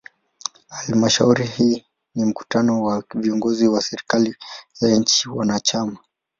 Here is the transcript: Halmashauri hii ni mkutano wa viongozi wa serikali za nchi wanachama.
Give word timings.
Halmashauri 0.67 1.45
hii 1.45 1.85
ni 2.15 2.25
mkutano 2.25 2.83
wa 2.83 3.03
viongozi 3.15 3.67
wa 3.67 3.81
serikali 3.81 4.35
za 4.73 4.89
nchi 4.95 5.29
wanachama. 5.29 5.97